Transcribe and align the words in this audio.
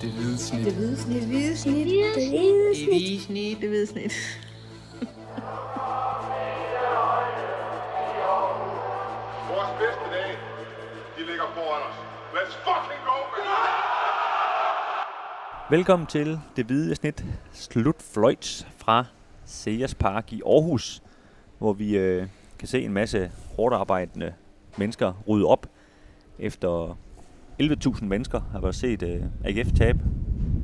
Det 0.00 0.10
hvide 0.10 0.38
snit. 0.38 0.64
Det 0.64 0.74
hvide 0.74 0.96
snit. 0.96 1.20
Det 1.20 1.28
hvide 1.28 1.56
snit. 1.56 1.86
Det 1.86 1.86
hvide 1.86 2.08
Det 2.14 2.28
hvide 2.88 3.20
snit. 3.20 3.60
Det 3.60 3.68
hvide 3.68 3.86
snit. 3.86 4.12
Vores 9.50 9.70
bedste 9.80 10.04
dage, 10.12 10.36
de 11.18 11.26
ligger 11.26 11.44
foran 11.54 11.82
os. 11.88 11.96
Let's 12.34 12.54
fucking 12.64 13.00
go, 13.04 13.16
man! 13.32 13.44
Velkommen 15.70 16.06
til 16.06 16.40
det 16.56 16.66
hvide 16.66 16.94
snit 16.94 17.24
slutfløjts 17.52 18.66
fra 18.76 19.04
Sears 19.44 19.94
Park 19.94 20.32
i 20.32 20.42
Aarhus, 20.46 21.02
hvor 21.58 21.72
vi 21.72 21.96
øh, 21.96 22.28
kan 22.58 22.68
se 22.68 22.82
en 22.82 22.92
masse 22.92 23.30
hårdt 23.56 23.74
arbejdende 23.74 24.34
mennesker 24.76 25.12
rydde 25.28 25.46
op 25.46 25.66
efter 26.38 26.96
11.000 27.62 28.04
mennesker 28.04 28.40
har 28.52 28.60
været 28.60 28.74
set 28.74 29.02
øh, 29.02 29.22
AGF 29.44 29.72
tab 29.72 29.96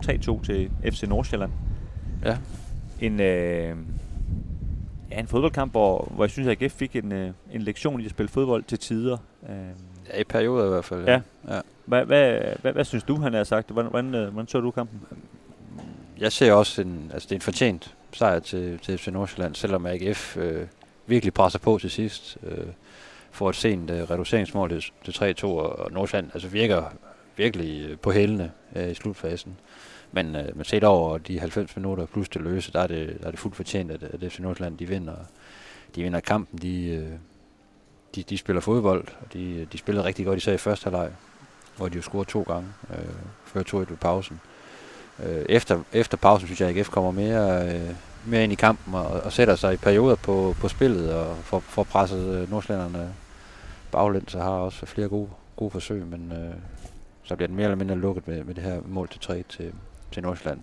3-2 0.06 0.44
til 0.44 0.70
FC 0.84 1.02
Nordsjælland. 1.02 1.50
Ja. 2.24 2.38
En, 3.00 3.20
øh, 3.20 3.76
ja, 5.10 5.20
en 5.20 5.26
fodboldkamp, 5.26 5.72
hvor, 5.72 6.08
hvor 6.14 6.24
jeg 6.24 6.30
synes, 6.30 6.48
at 6.48 6.62
AGF 6.62 6.72
fik 6.72 6.96
en, 6.96 7.12
øh, 7.12 7.30
en 7.52 7.62
lektion 7.62 8.00
i 8.00 8.04
at 8.04 8.10
spille 8.10 8.28
fodbold 8.28 8.64
til 8.64 8.78
tider. 8.78 9.18
Øh, 9.48 9.56
Ja, 10.08 10.20
i 10.20 10.24
perioder 10.24 10.66
i 10.66 10.68
hvert 10.68 10.84
fald. 10.84 11.04
Ja. 11.04 11.20
ja. 11.48 11.60
hvad, 11.84 12.04
hvad, 12.04 12.40
hvad, 12.62 12.72
hvad 12.72 12.84
synes 12.84 13.04
du, 13.04 13.16
han 13.16 13.34
har 13.34 13.44
sagt? 13.44 13.70
Hvordan, 13.70 13.90
hvordan, 13.90 14.14
øh, 14.14 14.32
hvordan 14.32 14.48
så 14.48 14.60
du 14.60 14.70
kampen? 14.70 15.00
Jeg 16.18 16.32
ser 16.32 16.52
også, 16.52 16.82
en, 16.82 17.10
altså 17.12 17.26
det 17.26 17.32
er 17.32 17.36
en 17.36 17.42
fortjent 17.42 17.94
sejr 18.12 18.38
til, 18.38 18.78
til 18.78 18.98
FC 18.98 19.08
Nordsjælland, 19.08 19.54
selvom 19.54 19.86
AGF 19.86 20.36
øh, 20.36 20.66
virkelig 21.06 21.34
presser 21.34 21.58
på 21.58 21.78
til 21.78 21.90
sidst. 21.90 22.38
Øh, 22.46 22.66
får 23.32 23.48
et 23.48 23.56
sent 23.56 23.90
øh, 23.90 24.10
reduceringsmål 24.10 24.68
til, 24.68 25.12
til 25.12 25.34
3-2, 25.42 25.44
og, 25.44 25.78
og 25.78 25.92
Nordsjælland 25.92 26.30
altså 26.34 26.48
virker 26.48 26.82
virkelig 27.36 27.90
øh, 27.90 27.98
på 27.98 28.12
hælene 28.12 28.52
øh, 28.76 28.90
i 28.90 28.94
slutfasen. 28.94 29.56
Men, 30.12 30.36
øh, 30.36 30.56
men 30.56 30.64
set 30.64 30.84
over 30.84 31.18
de 31.18 31.38
90 31.38 31.76
minutter 31.76 32.06
plus 32.06 32.28
det 32.28 32.42
løse, 32.42 32.72
der 32.72 32.80
er 32.80 32.86
det, 32.86 33.16
der 33.20 33.26
er 33.26 33.30
det 33.30 33.40
fuldt 33.40 33.56
fortjent, 33.56 33.90
at, 33.90 34.02
at 34.02 34.32
FC 34.32 34.38
Nordsjælland 34.38 34.78
de 34.78 34.88
vinder, 34.88 35.16
de 35.94 36.02
vinder 36.02 36.20
kampen. 36.20 36.58
De, 36.58 36.86
øh, 36.86 37.08
de, 38.14 38.22
de 38.22 38.38
spiller 38.38 38.60
fodbold, 38.60 39.04
og 39.20 39.32
de, 39.32 39.66
de 39.72 39.78
spillede 39.78 40.04
rigtig 40.04 40.26
godt, 40.26 40.36
især 40.36 40.52
i 40.52 40.56
første 40.56 40.84
halvleg, 40.84 41.10
hvor 41.76 41.88
de 41.88 41.96
jo 41.96 42.02
scorede 42.02 42.30
to 42.30 42.42
gange, 42.42 42.68
øh, 42.90 43.04
før 43.44 43.62
2-1 43.62 43.76
ved 43.76 43.96
pausen. 43.96 44.40
Øh, 45.24 45.44
efter, 45.48 45.80
efter 45.92 46.16
pausen 46.16 46.46
synes 46.46 46.60
jeg, 46.60 46.68
at 46.68 46.76
AGF 46.76 46.88
kommer 46.88 47.10
mere, 47.10 47.74
øh, 47.74 47.90
mere 48.26 48.44
ind 48.44 48.52
i 48.52 48.56
kampen 48.56 48.94
og, 48.94 49.06
og 49.06 49.32
sætter 49.32 49.56
sig 49.56 49.74
i 49.74 49.76
perioder 49.76 50.16
på, 50.16 50.56
på 50.60 50.68
spillet 50.68 51.14
og 51.14 51.36
får, 51.36 51.60
får 51.60 51.82
presset 51.82 52.34
øh, 52.34 52.50
nordslænderne 52.50 53.14
baglæns 53.92 54.32
har 54.32 54.50
også 54.50 54.86
flere 54.86 55.08
gode, 55.08 55.28
gode 55.56 55.70
forsøg, 55.70 56.06
men 56.06 56.32
øh, 56.32 56.54
så 57.22 57.36
bliver 57.36 57.46
den 57.46 57.56
mere 57.56 57.64
eller 57.64 57.76
mindre 57.76 57.94
lukket 57.94 58.28
med, 58.28 58.44
med 58.44 58.54
det 58.54 58.64
her 58.64 58.80
mål 58.86 59.08
til 59.08 59.20
3 59.20 59.44
til, 59.48 59.72
til 60.12 60.22
Nordsjælland. 60.22 60.60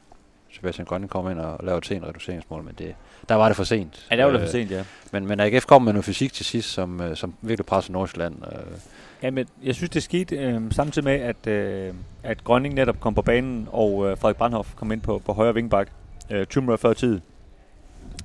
Sebastian 0.54 0.86
Grønne 0.86 1.08
kommer 1.08 1.32
ind 1.32 1.40
og 1.40 1.66
laver 1.66 1.80
til 1.80 1.98
en 1.98 2.08
reduceringsmål, 2.08 2.64
men 2.64 2.74
det, 2.78 2.96
der 3.30 3.36
var 3.36 3.48
det 3.48 3.56
for 3.58 3.64
sent. 3.64 4.08
Ja, 4.12 4.16
der 4.16 4.24
var 4.24 4.32
det 4.32 4.40
Øh, 4.40 4.46
for 4.46 4.52
sent, 4.52 4.72
ja. 4.72 4.84
Men, 5.12 5.28
men 5.28 5.40
AGF 5.40 5.66
kom 5.66 5.82
med 5.82 5.94
noget 5.94 6.06
fysik 6.06 6.34
til 6.34 6.46
sidst, 6.46 6.70
som, 6.70 7.02
øh, 7.02 7.16
som 7.16 7.34
virkelig 7.42 7.66
presser 7.66 7.94
Nordsjælland. 7.94 8.36
Øh, 8.46 8.78
Ja, 9.24 9.32
men 9.32 9.48
jeg 9.64 9.76
synes, 9.76 9.90
det 9.90 10.04
skete 10.04 10.36
øh, 10.36 10.72
samtidig 10.72 11.04
med, 11.04 11.14
at, 11.14 11.48
øh, 11.48 11.94
at 12.24 12.44
Grønning 12.44 12.74
netop 12.74 13.00
kom 13.00 13.16
på 13.16 13.22
banen, 13.22 13.68
og 13.72 14.10
øh, 14.12 14.18
Frederik 14.18 14.38
Brandhoff 14.38 14.76
kom 14.76 14.92
ind 14.92 15.02
på, 15.02 15.22
på 15.26 15.34
højre 15.34 15.54
vingbak, 15.54 15.88
øh, 16.30 16.46
20 16.46 16.62
minutter 16.62 16.82
før 16.82 16.94
tid. 16.94 17.20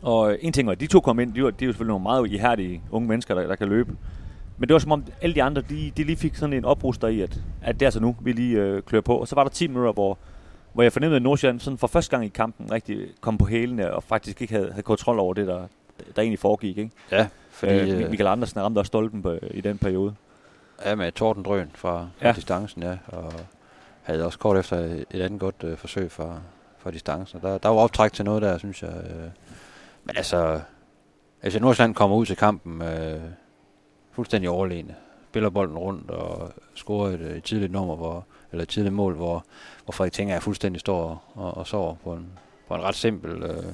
Og 0.03 0.33
øh, 0.33 0.39
en 0.41 0.53
ting 0.53 0.67
var, 0.67 0.73
at 0.73 0.81
de 0.81 0.87
to 0.87 1.01
kom 1.01 1.21
ind, 1.21 1.35
de, 1.35 1.45
var, 1.45 1.51
de 1.51 1.65
er 1.65 1.67
jo 1.67 1.73
selvfølgelig 1.73 1.93
nogle 1.93 2.03
meget 2.03 2.31
ihærdige 2.31 2.83
unge 2.91 3.09
mennesker, 3.09 3.35
der, 3.35 3.47
der 3.47 3.57
kan 3.57 3.69
løbe. 3.69 3.97
Men 4.59 4.69
det 4.69 4.73
var 4.73 4.79
som 4.79 4.93
om 4.93 5.05
alle 5.23 5.35
de 5.35 5.43
andre, 5.43 5.63
de, 5.63 5.93
de 5.97 6.05
lige 6.05 6.17
fik 6.17 6.35
sådan 6.35 6.53
en 6.53 6.65
opruster 6.65 7.09
i, 7.09 7.21
at, 7.21 7.41
at 7.63 7.81
det 7.81 7.87
er 7.87 7.91
så 7.91 8.01
nu, 8.01 8.17
vi 8.21 8.33
lige 8.33 8.59
øh, 8.59 8.83
klør 8.83 9.01
på. 9.01 9.17
Og 9.17 9.29
så 9.29 9.35
var 9.35 9.43
der 9.43 9.51
10 9.51 9.67
minutter, 9.67 9.93
hvor, 9.93 10.19
hvor 10.73 10.83
jeg 10.83 10.93
fornemmede, 10.93 11.17
at 11.17 11.23
Nordsjælland 11.23 11.61
sådan 11.61 11.79
for 11.79 11.87
første 11.87 12.11
gang 12.11 12.25
i 12.25 12.29
kampen 12.29 12.73
rigtig 12.73 13.09
kom 13.21 13.39
på 13.39 13.47
hælene, 13.47 13.95
og 13.95 14.03
faktisk 14.03 14.41
ikke 14.41 14.55
havde, 14.55 14.71
havde 14.71 14.83
kontrol 14.83 15.19
over 15.19 15.35
det, 15.35 15.47
der, 15.47 15.67
der 16.17 16.23
egentlig 16.23 16.39
foregik. 16.39 16.79
Ikke? 16.79 16.91
ja, 17.11 17.27
fordi, 17.51 17.73
øh, 17.73 18.03
øh, 18.03 18.11
Michael 18.11 18.27
Andersen 18.27 18.61
ramte 18.61 18.79
også 18.79 18.89
stolpen 18.89 19.23
på, 19.23 19.39
i 19.51 19.61
den 19.61 19.79
periode. 19.79 20.15
Ja, 20.85 20.95
med 20.95 21.13
Torben 21.13 21.43
Drøn 21.43 21.71
fra, 21.75 22.09
fra 22.19 22.27
ja. 22.27 22.33
distancen, 22.33 22.83
ja. 22.83 22.97
Og 23.07 23.33
havde 24.03 24.25
også 24.25 24.39
kort 24.39 24.59
efter 24.59 24.77
et 25.11 25.21
andet 25.21 25.41
godt 25.41 25.65
øh, 25.65 25.77
forsøg 25.77 26.11
fra, 26.11 26.39
fra 26.79 26.91
distancen. 26.91 27.41
Der, 27.43 27.59
der 27.59 27.69
var 27.69 27.77
optræk 27.77 28.13
til 28.13 28.25
noget 28.25 28.43
der, 28.43 28.59
synes 28.59 28.83
jeg. 28.83 28.93
Øh. 29.05 29.29
Men 30.05 30.17
altså, 30.17 30.61
altså 31.43 31.61
Nordsjælland 31.61 31.95
kommer 31.95 32.17
ud 32.17 32.27
til 32.27 32.37
kampen 32.37 32.83
øh, 32.83 33.21
fuldstændig 34.15 34.51
overlegne. 34.51 34.95
Spiller 35.31 35.51
bolden 35.51 35.79
rundt 35.79 36.11
og 36.11 36.53
scorer 36.75 37.11
et, 37.11 37.21
øh, 37.21 37.37
et 37.37 37.45
tidligt 37.45 37.73
nummer, 37.73 37.97
hvor, 37.97 38.27
eller 38.53 38.63
et 38.63 38.69
tidligt 38.69 38.95
mål, 38.95 39.15
hvor, 39.15 39.45
hvor 39.85 39.93
Frederik 39.93 40.13
Tinger 40.13 40.41
fuldstændig 40.41 40.81
står 40.81 41.33
og, 41.35 41.57
og 41.57 41.67
sover 41.67 41.95
på 42.05 42.13
en, 42.13 42.27
på 42.69 42.75
en 42.75 42.83
ret 42.83 42.95
simpel 42.95 43.43
øh, 43.43 43.65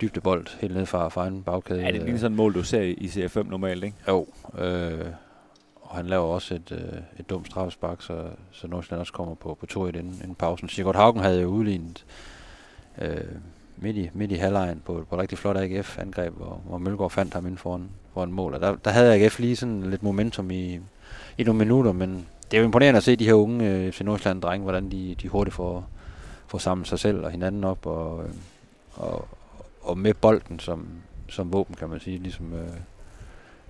dybdebold 0.00 0.60
helt 0.60 0.74
ned 0.74 0.86
fra, 0.86 1.08
fra 1.08 1.26
en 1.26 1.42
bagkæde. 1.42 1.80
Ja, 1.80 1.86
det 1.86 2.02
ligner 2.02 2.18
sådan 2.18 2.32
et 2.32 2.36
mål, 2.36 2.54
du 2.54 2.62
ser 2.62 2.80
i 2.80 3.06
CF5 3.06 3.42
normalt, 3.42 3.84
ikke? 3.84 3.96
Jo, 4.08 4.26
øh, 4.58 5.06
og 5.80 5.96
han 5.96 6.06
laver 6.06 6.24
også 6.24 6.54
et, 6.54 6.72
øh, 6.72 7.00
et 7.18 7.30
dumt 7.30 7.46
straffespark, 7.46 8.02
så, 8.02 8.28
så 8.50 8.66
Nordsjælland 8.66 9.00
også 9.00 9.12
kommer 9.12 9.34
på, 9.34 9.58
på 9.60 9.66
2-1 9.72 9.88
inden, 9.88 10.20
inden 10.22 10.34
pausen. 10.34 10.68
Sigurd 10.68 10.96
Haugen 10.96 11.22
havde 11.22 11.40
jo 11.40 11.48
udlignet 11.48 12.04
øh, 12.98 13.24
midt, 13.82 13.96
i, 13.96 14.10
midt 14.14 14.32
i 14.32 14.34
halvlejen 14.34 14.82
på, 14.84 15.04
på 15.08 15.14
et 15.14 15.20
rigtig 15.20 15.38
flot 15.38 15.56
AGF-angreb, 15.56 16.34
hvor, 16.36 16.60
hvor 16.64 16.78
Mølgaard 16.78 17.10
fandt 17.10 17.34
ham 17.34 17.46
inden 17.46 17.58
foran, 17.58 17.90
foran 18.14 18.32
mål. 18.32 18.54
Og 18.54 18.60
der, 18.60 18.76
der 18.76 18.90
havde 18.90 19.14
AGF 19.14 19.38
lige 19.38 19.56
sådan 19.56 19.90
lidt 19.90 20.02
momentum 20.02 20.50
i, 20.50 20.80
i 21.38 21.44
nogle 21.44 21.58
minutter, 21.58 21.92
men 21.92 22.26
det 22.50 22.56
er 22.56 22.60
jo 22.60 22.64
imponerende 22.64 22.96
at 22.96 23.04
se 23.04 23.16
de 23.16 23.24
her 23.24 23.34
unge 23.34 23.70
øh, 23.70 23.92
FC 23.92 24.00
Nordsjælland-drenge, 24.00 24.62
hvordan 24.62 24.90
de, 24.90 25.16
de 25.22 25.28
hurtigt 25.28 25.54
får, 25.54 25.88
får 26.46 26.58
samlet 26.58 26.88
sig 26.88 26.98
selv 26.98 27.24
og 27.24 27.30
hinanden 27.30 27.64
op, 27.64 27.86
og, 27.86 28.24
øh, 28.24 28.30
og, 28.92 29.28
og 29.82 29.98
med 29.98 30.14
bolden 30.14 30.58
som, 30.58 30.88
som 31.28 31.52
våben, 31.52 31.74
kan 31.74 31.88
man 31.88 32.00
sige, 32.00 32.18
ligesom... 32.18 32.54
Øh, 32.54 32.68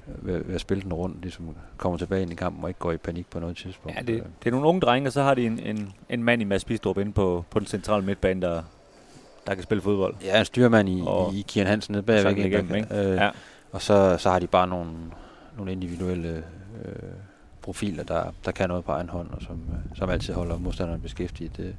ved, 0.07 0.45
ved 0.45 0.55
at 0.55 0.61
spille 0.61 0.83
den 0.83 0.93
rundt, 0.93 1.23
ligesom 1.23 1.57
kommer 1.77 1.99
tilbage 1.99 2.23
ind 2.23 2.33
i 2.33 2.35
kampen 2.35 2.65
og 2.65 2.71
ikke 2.71 2.81
går 2.81 2.93
i 2.93 2.97
panik 2.97 3.27
på 3.31 3.41
noget 3.41 3.57
tidspunkt. 3.57 3.97
Ja, 3.97 4.03
det, 4.03 4.25
det 4.39 4.47
er 4.47 4.51
nogle 4.51 4.67
unge 4.67 4.81
drenge, 4.81 5.09
og 5.09 5.13
så 5.13 5.23
har 5.23 5.35
de 5.35 5.47
en, 5.47 5.59
en, 5.59 5.93
en 6.09 6.25
mand 6.25 6.43
i 6.43 6.45
Mads 6.45 6.65
Bistrup 6.65 6.99
inde 6.99 7.13
på, 7.13 7.45
på 7.51 7.59
den 7.59 7.67
centrale 7.67 8.05
midtbane, 8.05 8.43
der, 8.43 8.63
der 9.47 9.55
kan 9.55 9.63
spille 9.63 9.83
fodbold. 9.83 10.15
Ja, 10.25 10.39
en 10.39 10.45
styrmand 10.45 10.89
i, 10.89 11.03
Og- 11.07 11.35
i 11.35 11.45
Kian 11.49 11.67
Hansen 11.67 11.93
nede 11.93 12.05
Sådan 12.07 12.35
bagvæk. 12.35 12.53
igennem, 12.53 12.75
ikke? 12.75 12.95
Øh, 12.95 13.17
Ja. 13.17 13.31
Og 13.73 13.83
så, 13.83 14.17
så 14.19 14.31
har 14.31 14.39
de 14.39 14.47
bare 14.47 14.67
nogle, 14.67 14.91
nogle 15.57 15.73
individuelle 15.73 16.43
øh, 16.85 16.93
profiler, 17.63 18.03
der, 18.05 18.23
der 18.45 18.51
kan 18.53 18.69
noget 18.69 18.85
på 18.85 18.93
egen 18.93 19.09
hånd, 19.09 19.29
og 19.31 19.43
som, 19.43 19.55
øh, 19.55 19.97
som 19.99 20.11
altid 20.11 20.35
holder 20.35 20.59
modstanderen 20.59 21.01
beskæftiget. 21.01 21.57
Det, 21.57 21.75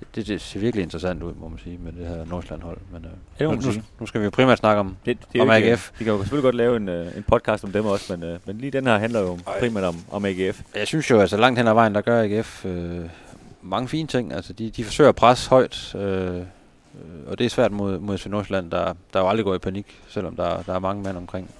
det, 0.00 0.06
det, 0.14 0.26
det 0.26 0.40
ser 0.40 0.60
virkelig 0.60 0.82
interessant 0.82 1.22
ud, 1.22 1.34
må 1.34 1.48
man 1.48 1.58
sige, 1.58 1.78
med 1.78 1.92
det 1.92 2.06
her 2.06 2.24
Nordsjælland-hold. 2.24 2.78
Men, 2.92 3.04
øh, 3.04 3.10
det 3.38 3.64
nu, 3.64 3.70
nu, 3.72 3.82
nu 4.00 4.06
skal 4.06 4.20
vi 4.20 4.24
jo 4.24 4.30
primært 4.30 4.58
snakke 4.58 4.80
om, 4.80 4.96
Det, 5.06 5.18
det 5.32 5.40
Om 5.40 5.52
ikke, 5.56 5.70
AGF. 5.70 5.90
Vi 5.98 6.04
kan 6.04 6.12
jo 6.12 6.18
selvfølgelig 6.18 6.42
godt 6.44 6.54
lave 6.54 6.76
en, 6.76 6.88
øh, 6.88 7.16
en 7.16 7.22
podcast 7.22 7.64
om 7.64 7.72
dem 7.72 7.86
også, 7.86 8.16
men, 8.16 8.28
øh, 8.28 8.38
men 8.46 8.58
lige 8.58 8.70
den 8.70 8.86
her 8.86 8.98
handler 8.98 9.20
jo 9.20 9.38
Ej. 9.46 9.60
primært 9.60 9.84
om, 9.84 9.96
om 10.10 10.24
AGF. 10.24 10.62
Jeg 10.76 10.86
synes 10.86 11.10
jo, 11.10 11.20
altså 11.20 11.36
langt 11.36 11.58
hen 11.58 11.68
ad 11.68 11.74
vejen, 11.74 11.94
der 11.94 12.00
gør 12.00 12.22
AGF 12.22 12.64
øh, 12.66 13.04
mange 13.62 13.88
fine 13.88 14.08
ting. 14.08 14.32
Altså, 14.32 14.52
de, 14.52 14.70
de 14.70 14.84
forsøger 14.84 15.08
at 15.08 15.16
presse 15.16 15.50
højt, 15.50 15.94
øh, 15.94 16.42
og 17.26 17.38
det 17.38 17.44
er 17.44 17.48
svært 17.50 17.72
mod, 17.72 17.98
mod 17.98 18.18
FC 18.18 18.26
Nordsjælland, 18.26 18.70
der, 18.70 18.94
der 19.12 19.20
jo 19.20 19.28
aldrig 19.28 19.44
går 19.44 19.54
i 19.54 19.58
panik, 19.58 20.02
selvom 20.08 20.36
der, 20.36 20.62
der 20.62 20.74
er 20.74 20.78
mange 20.78 21.02
mand 21.02 21.16
omkring 21.16 21.50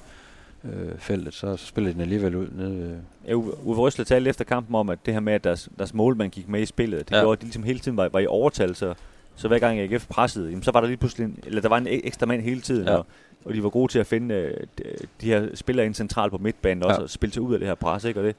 øh, 0.64 0.98
feltet, 0.98 1.34
så, 1.34 1.56
så 1.56 1.66
spiller 1.66 1.90
de 1.90 1.94
den 1.94 2.00
alligevel 2.00 2.36
ud 2.36 2.46
nede 2.52 2.78
ved, 2.78 2.96
Ja, 3.28 3.34
Uwe 3.34 3.76
Røsler 3.76 4.04
talte 4.04 4.30
efter 4.30 4.44
kampen 4.44 4.74
om, 4.74 4.88
at 4.90 4.98
det 5.06 5.14
her 5.14 5.20
med, 5.20 5.32
at 5.32 5.44
deres, 5.44 5.68
deres 5.78 5.94
målmand 5.94 6.30
gik 6.30 6.48
med 6.48 6.60
i 6.60 6.66
spillet, 6.66 7.08
det 7.08 7.14
ja. 7.16 7.20
Gjorde, 7.20 7.32
at 7.32 7.40
de 7.40 7.44
ligesom 7.44 7.62
hele 7.62 7.78
tiden 7.78 7.96
var, 7.96 8.08
var 8.12 8.20
i 8.20 8.26
overtal, 8.26 8.74
så, 8.76 8.94
så 9.36 9.48
hver 9.48 9.58
gang 9.58 9.78
AGF 9.80 10.06
pressede, 10.08 10.48
jamen, 10.50 10.62
så 10.62 10.70
var 10.70 10.80
der 10.80 10.86
lige 10.88 10.96
pludselig 10.96 11.24
en, 11.24 11.38
eller 11.46 11.60
der 11.62 11.68
var 11.68 11.78
en 11.78 11.86
ek- 11.86 12.00
ekstra 12.06 12.26
mand 12.26 12.40
hele 12.42 12.60
tiden, 12.60 12.86
ja. 12.88 12.94
Og, 12.96 13.06
og 13.44 13.54
de 13.54 13.62
var 13.62 13.68
gode 13.68 13.92
til 13.92 13.98
at 13.98 14.06
finde 14.06 14.34
øh, 14.34 14.56
de, 15.20 15.26
her 15.26 15.46
spillere 15.54 15.86
ind 15.86 15.94
centralt 15.94 16.30
på 16.32 16.38
midtbanen 16.38 16.82
også, 16.82 16.96
Ja. 17.00 17.02
og 17.02 17.10
spille 17.10 17.32
sig 17.32 17.42
ud 17.42 17.52
af 17.54 17.58
det 17.60 17.68
her 17.68 17.74
pres, 17.74 18.04
ikke? 18.04 18.20
og 18.20 18.26
det, 18.26 18.36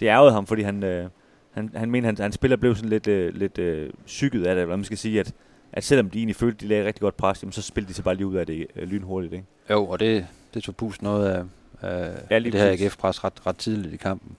det 0.00 0.06
ærgede 0.06 0.32
ham, 0.32 0.46
fordi 0.46 0.62
han, 0.62 0.82
øh, 0.82 1.08
han, 1.50 1.70
han 1.74 1.90
mener, 1.90 2.08
han, 2.08 2.16
han 2.18 2.32
spiller 2.32 2.56
blev 2.56 2.74
sådan 2.74 2.90
lidt, 2.90 3.06
øh, 3.08 3.34
lidt 3.34 3.58
øh, 3.58 3.90
psyket 4.06 4.46
af 4.46 4.54
det, 4.54 4.62
eller 4.62 4.76
man 4.76 4.84
skal 4.84 4.98
sige, 4.98 5.20
at, 5.20 5.32
at 5.72 5.84
selvom 5.84 6.10
de 6.10 6.18
egentlig 6.18 6.36
følte, 6.36 6.64
de 6.64 6.68
lagde 6.68 6.86
rigtig 6.86 7.00
godt 7.00 7.16
pres, 7.16 7.42
jamen, 7.42 7.52
så 7.52 7.62
spillede 7.62 7.88
de 7.88 7.94
sig 7.94 8.04
bare 8.04 8.14
lige 8.14 8.26
ud 8.26 8.34
af 8.36 8.46
det 8.46 8.66
øh, 8.76 8.88
lynhurtigt. 8.88 9.32
Ikke? 9.32 9.44
Jo, 9.70 9.86
og 9.86 10.00
det, 10.00 10.26
det 10.54 10.62
tog 10.62 10.76
pust 10.76 11.02
noget 11.02 11.28
af, 11.28 11.42
af 11.82 12.14
Ja, 12.30 12.38
det 12.38 12.54
her. 12.54 12.70
AGF-pres 12.72 13.24
ret, 13.24 13.46
ret 13.46 13.56
tidligt 13.56 13.94
i 13.94 13.96
kampen. 13.96 14.36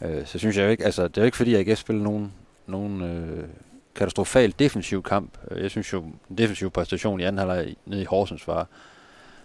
Øh, 0.00 0.26
så 0.26 0.38
synes 0.38 0.56
jeg 0.56 0.64
jo 0.64 0.68
ikke, 0.70 0.84
altså 0.84 1.08
det 1.08 1.18
er 1.18 1.22
jo 1.22 1.26
ikke 1.26 1.36
fordi 1.36 1.54
AGF 1.54 1.78
spiller 1.78 2.02
nogen, 2.02 2.32
nogen 2.66 3.02
øh, 3.02 3.44
katastrofal 3.94 4.54
defensiv 4.58 5.02
kamp. 5.02 5.38
Øh, 5.50 5.62
Jeg 5.62 5.70
synes 5.70 5.92
jo, 5.92 6.00
den 6.28 6.38
defensive 6.38 6.70
præstation 6.70 7.20
i 7.20 7.24
anden 7.24 7.38
halvleg 7.38 7.74
nede 7.86 8.02
i 8.02 8.04
Horsens 8.04 8.48
var, 8.48 8.66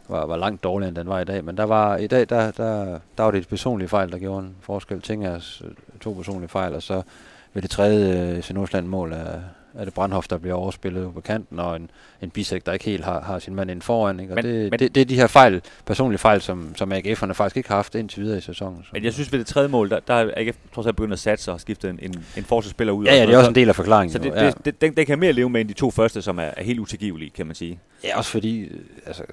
var, 0.09 0.25
var 0.25 0.37
langt 0.37 0.63
dårligere, 0.63 0.87
end 0.89 0.95
den 0.95 1.07
var 1.07 1.19
i 1.19 1.23
dag. 1.25 1.43
Men 1.45 1.57
der 1.57 1.63
var 1.63 1.97
i 1.97 2.07
dag, 2.07 2.29
der, 2.29 2.51
der, 2.51 2.99
der 3.17 3.23
var 3.23 3.31
det 3.31 3.37
et 3.37 3.47
personlige 3.47 3.89
fejl, 3.89 4.11
der 4.11 4.17
gjorde 4.17 4.45
en 4.45 4.55
forskel. 4.61 5.01
Tingers 5.01 5.61
øh, 5.65 5.71
to 6.01 6.11
personlige 6.13 6.49
fejl, 6.49 6.73
og 6.75 6.83
så 6.83 7.01
ved 7.53 7.61
det 7.61 7.71
tredje 7.71 8.31
øh, 8.37 8.43
Nordsjælland 8.55 8.87
mål 8.87 9.13
af, 9.13 9.39
er 9.75 9.85
det 9.85 9.93
Brandhoff, 9.93 10.27
der 10.27 10.37
bliver 10.37 10.55
overspillet 10.55 11.13
på 11.13 11.21
kanten, 11.21 11.59
og 11.59 11.75
en, 11.75 11.89
en 12.21 12.29
bisæk, 12.29 12.65
der 12.65 12.73
ikke 12.73 12.85
helt 12.85 13.05
har, 13.05 13.21
har 13.21 13.39
sin 13.39 13.55
mand 13.55 13.71
ind 13.71 13.81
foran. 13.81 14.19
Ikke? 14.19 14.33
Og 14.33 14.35
Men- 14.35 14.45
det, 14.45 14.71
men- 14.71 14.79
det, 14.79 14.95
det, 14.95 15.01
er 15.01 15.05
de 15.05 15.15
her 15.15 15.27
fejl, 15.27 15.61
personlige 15.85 16.17
fejl, 16.19 16.41
som, 16.41 16.75
som 16.75 16.91
AGF'erne 16.91 17.31
faktisk 17.31 17.57
ikke 17.57 17.69
har 17.69 17.75
haft 17.75 17.95
indtil 17.95 18.21
videre 18.23 18.37
i 18.37 18.41
sæsonen. 18.41 18.83
Så. 18.83 18.89
Men 18.93 19.03
jeg 19.03 19.13
synes 19.13 19.31
ved 19.31 19.39
det 19.39 19.47
tredje 19.47 19.67
mål, 19.69 19.89
der, 19.89 19.99
der 19.99 20.13
er 20.13 20.31
AGF 20.37 20.57
trods 20.75 20.87
alt 20.87 20.95
begyndt 20.95 21.13
at 21.13 21.19
satse 21.19 21.51
og 21.51 21.61
skifte 21.61 21.89
en, 21.89 21.99
en, 22.01 22.25
en 22.37 22.43
forsvarsspiller 22.43 22.93
ud. 22.93 23.05
ja, 23.05 23.15
ja, 23.15 23.25
det 23.25 23.33
er 23.33 23.37
også 23.37 23.45
så- 23.45 23.49
en 23.51 23.55
del 23.55 23.69
af 23.69 23.75
forklaringen. 23.75 24.11
Så 24.13 24.19
det, 24.19 24.29
jo, 24.29 24.33
ja. 24.35 24.45
det, 24.45 24.65
det, 24.65 24.81
den, 24.81 24.95
den 24.97 25.05
kan 25.05 25.19
mere 25.19 25.31
leve 25.33 25.49
med 25.49 25.61
end 25.61 25.69
de 25.69 25.73
to 25.73 25.91
første, 25.91 26.21
som 26.21 26.39
er, 26.39 26.43
er 26.43 26.63
helt 26.63 26.79
utilgivelige, 26.79 27.29
kan 27.29 27.45
man 27.45 27.55
sige. 27.55 27.79
Ja, 28.03 28.17
også 28.17 28.31
fordi 28.31 28.59
øh, 28.59 28.79
altså, 29.05 29.23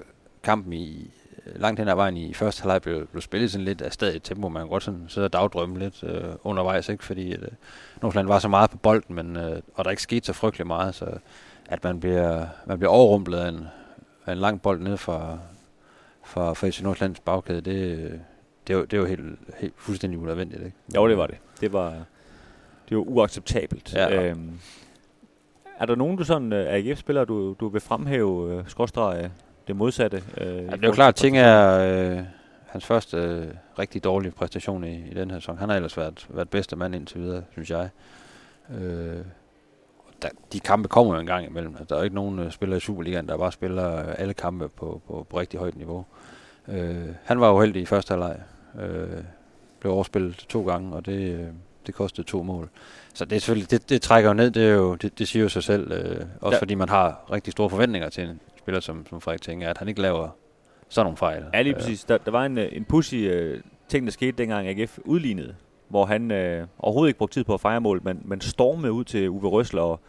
kampen 0.43 0.73
i 0.73 1.11
langt 1.55 1.79
hen 1.79 1.87
ad 1.87 1.95
vejen 1.95 2.17
i 2.17 2.33
første 2.33 2.61
halvleg 2.61 2.81
blev, 2.81 3.07
blev 3.07 3.21
spillet 3.21 3.51
sådan 3.51 3.65
lidt 3.65 3.81
af 3.81 3.93
stadig 3.93 4.23
tempo. 4.23 4.49
Man 4.49 4.61
kan 4.61 4.69
godt 4.69 4.83
sådan 4.83 5.05
sidde 5.07 5.25
og 5.25 5.33
dagdrømme 5.33 5.79
lidt 5.79 6.03
øh, 6.03 6.23
undervejs, 6.43 6.89
ikke? 6.89 7.03
fordi 7.03 7.33
øh, 7.33 7.47
Nordsjælland 8.01 8.27
var 8.27 8.39
så 8.39 8.47
meget 8.47 8.69
på 8.69 8.77
bolden, 8.77 9.15
men, 9.15 9.37
øh, 9.37 9.61
og 9.73 9.85
der 9.85 9.91
ikke 9.91 10.03
skete 10.03 10.25
så 10.25 10.33
frygtelig 10.33 10.67
meget, 10.67 10.95
så 10.95 11.05
at 11.69 11.83
man 11.83 11.99
bliver, 11.99 12.45
man 12.65 12.79
bliver 12.79 12.91
overrumplet 12.91 13.37
af 13.37 13.49
en, 13.49 13.67
af 14.25 14.31
en 14.31 14.37
lang 14.37 14.61
bold 14.61 14.81
ned 14.81 14.97
fra, 14.97 15.37
fra, 16.23 16.53
fra 16.53 16.69
FC 16.69 16.81
Nordsjællands 16.81 17.19
bagkæde, 17.19 17.61
det, 17.61 17.97
øh, 17.99 18.11
det, 18.67 18.73
jo, 18.73 18.85
det 18.85 18.97
jo 18.97 19.05
helt, 19.05 19.39
helt 19.57 19.73
fuldstændig 19.77 20.19
unødvendigt. 20.19 20.63
Ikke? 20.63 20.77
Jo, 20.95 21.07
det 21.07 21.17
var 21.17 21.27
det. 21.27 21.37
Det 21.61 21.73
var, 21.73 21.93
det 22.89 22.97
var 22.97 23.03
uacceptabelt. 23.03 23.93
Ja. 23.93 24.23
Øhm, 24.23 24.59
er 25.79 25.85
der 25.85 25.95
nogen, 25.95 26.17
du 26.17 26.23
sådan, 26.23 26.53
uh, 26.53 26.59
AGF-spillere, 26.59 27.25
du, 27.25 27.55
du 27.59 27.67
vil 27.67 27.81
fremhæve, 27.81 28.53
øh, 28.53 28.67
det 29.69 29.77
modsatte? 29.77 30.23
Uh, 30.41 30.43
Ja, 30.43 30.51
det 30.51 30.83
er 30.83 30.87
jo 30.87 30.91
klart, 30.91 31.15
Ting 31.15 31.37
er 31.37 31.79
øh, 31.79 32.19
hans 32.67 32.85
første 32.85 33.17
øh, 33.17 33.47
rigtig 33.79 34.03
dårlige 34.03 34.31
præstation 34.31 34.83
i, 34.83 35.09
i 35.11 35.13
den 35.13 35.31
her 35.31 35.39
sæson. 35.39 35.57
Han 35.57 35.69
har 35.69 35.75
ellers 35.75 35.97
været, 35.97 36.27
været 36.29 36.49
bedste 36.49 36.75
mand 36.75 36.95
indtil 36.95 37.21
videre, 37.21 37.43
synes 37.51 37.69
jeg. 37.69 37.89
Øh, 38.79 39.17
der, 40.21 40.29
de 40.53 40.59
kampe 40.59 40.87
kommer 40.87 41.13
jo 41.13 41.19
en 41.19 41.25
gang 41.25 41.45
imellem. 41.45 41.71
Altså, 41.71 41.85
der 41.89 41.95
er 41.95 41.99
jo 41.99 42.03
ikke 42.03 42.15
nogen 42.15 42.39
øh, 42.39 42.51
spillere 42.51 42.77
i 42.77 42.79
Superligaen, 42.79 43.27
der 43.27 43.37
bare 43.37 43.51
spiller 43.51 43.99
øh, 43.99 44.15
alle 44.17 44.33
kampe 44.33 44.69
på, 44.69 45.01
på, 45.07 45.27
på 45.29 45.39
rigtig 45.39 45.59
højt 45.59 45.75
niveau. 45.77 46.05
Øh, 46.67 47.07
han 47.23 47.39
var 47.39 47.51
uheldig 47.51 47.81
i 47.81 47.85
første 47.85 48.11
halvleg. 48.11 48.39
Øh, 48.79 49.23
blev 49.79 49.93
overspillet 49.93 50.35
to 50.35 50.65
gange, 50.65 50.95
og 50.95 51.05
det, 51.05 51.33
øh, 51.33 51.47
det 51.87 51.95
kostede 51.95 52.27
to 52.27 52.43
mål. 52.43 52.69
Så 53.13 53.25
det, 53.25 53.35
er 53.35 53.39
selvfølgelig, 53.39 53.71
det, 53.71 53.89
det 53.89 54.01
trækker 54.01 54.29
jo 54.29 54.33
ned, 54.33 54.51
det, 54.51 54.63
er 54.63 54.73
jo, 54.73 54.95
det, 54.95 55.19
det 55.19 55.27
siger 55.27 55.43
jo 55.43 55.49
sig 55.49 55.63
selv. 55.63 55.91
Øh, 55.91 56.25
også 56.41 56.55
ja. 56.55 56.61
fordi 56.61 56.75
man 56.75 56.89
har 56.89 57.25
rigtig 57.31 57.51
store 57.51 57.69
forventninger 57.69 58.09
til 58.09 58.23
en 58.23 58.39
spiller 58.69 58.79
som, 58.79 59.05
som 59.09 59.21
Frederik 59.21 59.41
Ting, 59.41 59.63
at 59.63 59.77
han 59.77 59.87
ikke 59.87 60.01
laver 60.01 60.29
sådan 60.89 61.05
nogle 61.05 61.17
fejl. 61.17 61.43
Ja, 61.53 61.61
lige 61.61 61.73
Øh, 61.75 61.81
præcis. 61.81 62.03
Der, 62.03 62.17
der 62.17 62.31
var 62.31 62.45
en, 62.45 62.57
øh, 62.57 62.69
en 62.71 62.85
pussy 62.85 63.15
uh, 63.15 63.59
ting, 63.87 64.05
der 64.05 64.11
skete 64.11 64.31
dengang 64.31 64.67
AGF 64.67 64.99
udlignede, 65.05 65.55
hvor 65.89 66.05
han 66.05 66.31
uh, 66.31 66.67
overhovedet 66.79 67.09
ikke 67.09 67.17
brugte 67.17 67.33
tid 67.33 67.43
på 67.43 67.53
at 67.53 67.61
fejre 67.61 67.81
mål, 67.81 68.01
men, 68.03 68.21
men 68.25 68.41
stormede 68.41 68.91
ud 68.91 69.03
til 69.03 69.29
Uwe 69.29 69.49
Røsler, 69.49 69.81
og 69.81 69.99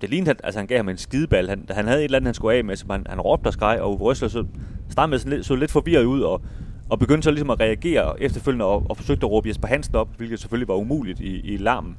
det 0.00 0.10
lignede, 0.10 0.30
at 0.30 0.40
altså, 0.44 0.60
han 0.60 0.66
gav 0.66 0.76
ham 0.76 0.88
en 0.88 0.96
skideball. 0.96 1.48
Han, 1.48 1.66
han 1.70 1.86
havde 1.86 2.00
et 2.00 2.04
eller 2.04 2.18
andet, 2.18 2.26
han 2.26 2.34
skulle 2.34 2.56
af 2.56 2.64
med, 2.64 2.76
så 2.76 2.84
han, 2.90 3.06
han 3.08 3.20
råbte 3.20 3.48
og 3.48 3.52
skreg, 3.52 3.80
og 3.80 3.90
Uwe 3.90 4.00
Røsler 4.00 4.28
så, 4.28 4.44
startede 4.90 5.10
med 5.10 5.18
sådan 5.18 5.36
lidt, 5.36 5.46
så 5.46 5.54
lidt 5.54 5.70
forvirret 5.70 6.04
ud, 6.04 6.20
og, 6.20 6.42
og 6.90 6.98
begyndte 6.98 7.24
så 7.24 7.30
ligesom 7.30 7.50
at 7.50 7.60
reagere 7.60 8.22
efterfølgende, 8.22 8.64
og, 8.64 8.86
og 8.88 8.96
forsøgte 8.96 9.26
at 9.26 9.30
råbe 9.30 9.48
Jesper 9.48 9.68
Hansen 9.68 9.94
op, 9.94 10.08
hvilket 10.16 10.40
selvfølgelig 10.40 10.68
var 10.68 10.74
umuligt 10.74 11.20
i, 11.20 11.40
i 11.40 11.56
larmen 11.56 11.96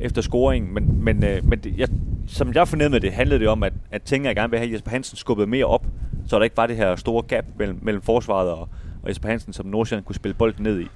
efter 0.00 0.22
scoringen. 0.22 0.74
Men, 0.74 1.04
men, 1.04 1.24
øh, 1.24 1.44
men 1.44 1.58
det, 1.58 1.78
jeg, 1.78 1.88
som 2.28 2.54
jeg 2.54 2.68
fornemmede 2.68 3.00
det, 3.00 3.12
handlede 3.12 3.40
det 3.40 3.48
om, 3.48 3.62
at, 3.62 3.72
at 3.90 4.02
Tinger 4.02 4.34
gerne 4.34 4.50
vil 4.50 4.58
have 4.58 4.72
Jesper 4.72 4.90
Hansen 4.90 5.16
skubbet 5.16 5.48
mere 5.48 5.64
op, 5.64 5.86
så 6.26 6.38
der 6.38 6.44
ikke 6.44 6.56
var 6.56 6.66
det 6.66 6.76
her 6.76 6.96
store 6.96 7.22
gap 7.22 7.44
mellem, 7.58 7.78
mellem 7.82 8.02
forsvaret 8.02 8.50
og, 8.50 8.68
og 9.02 9.08
Jesper 9.08 9.28
Hansen, 9.28 9.52
som 9.52 9.66
Nordsjælland 9.66 10.04
kunne 10.04 10.16
spille 10.16 10.34
bolden 10.34 10.62
ned 10.62 10.80
i. 10.80 10.86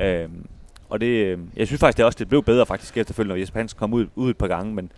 Øhm, 0.00 0.46
og 0.88 1.00
det, 1.00 1.06
øh, 1.06 1.38
jeg 1.56 1.66
synes 1.66 1.80
faktisk, 1.80 1.96
det 1.96 2.04
også 2.04 2.18
det 2.18 2.28
blev 2.28 2.42
bedre 2.42 2.66
faktisk 2.66 2.96
efterfølgende, 2.96 3.34
når 3.34 3.40
Jesper 3.40 3.58
Hansen 3.60 3.78
kom 3.78 3.92
ud, 3.94 4.06
ud 4.14 4.30
et 4.30 4.36
par 4.36 4.46
gange, 4.48 4.74
men, 4.74 4.92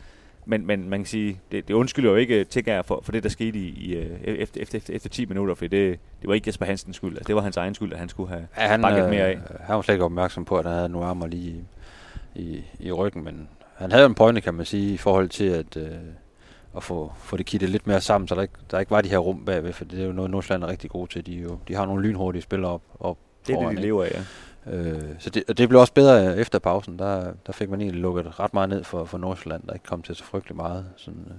men, 0.46 0.66
men 0.66 0.88
man 0.88 0.98
kan 0.98 1.06
sige, 1.06 1.40
det, 1.52 1.68
det 1.68 1.74
undskylder 1.74 2.10
jo 2.10 2.16
ikke 2.16 2.44
Tinger 2.44 2.82
for, 2.82 3.00
for 3.04 3.12
det, 3.12 3.22
der 3.22 3.28
skete 3.28 3.58
i, 3.58 3.68
i, 3.68 3.94
øh, 3.96 4.20
efter, 4.24 4.60
efter, 4.60 4.78
efter, 4.78 4.94
efter 4.94 5.08
10 5.08 5.26
minutter, 5.26 5.54
for 5.54 5.66
det, 5.66 5.98
det 6.20 6.28
var 6.28 6.34
ikke 6.34 6.48
Jesper 6.48 6.66
Hansens 6.66 6.96
skyld, 6.96 7.10
altså, 7.16 7.26
det 7.26 7.34
var 7.34 7.42
hans 7.42 7.56
egen 7.56 7.74
skyld, 7.74 7.92
at 7.92 7.98
han 7.98 8.08
skulle 8.08 8.28
have 8.28 8.46
Ja, 8.58 8.66
han, 8.68 8.82
bakket 8.82 9.04
øh, 9.04 9.10
mere 9.10 9.22
af. 9.24 9.38
han 9.60 9.76
var 9.76 9.82
slet 9.82 9.94
ikke 9.94 10.04
opmærksom 10.04 10.44
på, 10.44 10.56
at 10.56 10.64
han 10.64 10.74
havde 10.74 10.88
nogle 10.88 11.08
armer 11.08 11.26
lige 11.26 11.54
i, 12.34 12.40
i, 12.40 12.64
i 12.80 12.92
ryggen, 12.92 13.24
men 13.24 13.48
han 13.82 13.92
havde 13.92 14.06
en 14.06 14.14
pointe, 14.14 14.40
kan 14.40 14.54
man 14.54 14.66
sige, 14.66 14.94
i 14.94 14.96
forhold 14.96 15.28
til 15.28 15.44
at, 15.44 15.76
øh, 15.76 15.90
at 16.76 16.82
få, 16.82 17.12
få 17.18 17.36
det 17.36 17.46
kittet 17.46 17.70
lidt 17.70 17.86
mere 17.86 18.00
sammen, 18.00 18.28
så 18.28 18.34
der 18.34 18.42
ikke, 18.42 18.54
der 18.70 18.78
ikke 18.78 18.90
var 18.90 19.00
de 19.00 19.08
her 19.08 19.18
rum 19.18 19.44
bagved, 19.44 19.72
for 19.72 19.84
det 19.84 20.00
er 20.00 20.06
jo 20.06 20.12
noget, 20.12 20.30
Nordsjælland 20.30 20.64
er 20.64 20.68
rigtig 20.68 20.90
gode 20.90 21.12
til. 21.12 21.26
De, 21.26 21.32
jo, 21.32 21.58
de 21.68 21.74
har 21.74 21.86
nogle 21.86 22.02
lynhurtige 22.02 22.42
spillere 22.42 22.72
op, 22.72 22.82
op 23.00 23.18
Det 23.46 23.52
er 23.52 23.56
foran, 23.56 23.70
det, 23.70 23.76
de 23.76 23.82
lever 23.82 24.04
af, 24.04 24.10
ja. 24.10 24.22
Øh, 24.66 25.02
så 25.18 25.30
det, 25.30 25.44
og 25.48 25.58
det 25.58 25.68
blev 25.68 25.80
også 25.80 25.92
bedre 25.92 26.36
efter 26.36 26.58
pausen. 26.58 26.98
Der, 26.98 27.32
der 27.46 27.52
fik 27.52 27.70
man 27.70 27.80
egentlig 27.80 28.00
lukket 28.02 28.40
ret 28.40 28.54
meget 28.54 28.68
ned 28.68 28.84
for, 28.84 29.04
for 29.04 29.18
Nordsjælland, 29.18 29.62
der 29.66 29.72
ikke 29.72 29.86
kom 29.86 30.02
til 30.02 30.14
så 30.14 30.24
frygtelig 30.24 30.56
meget 30.56 30.86
sådan, 30.96 31.32